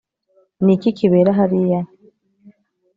[0.63, 1.79] ni iki kibera hariya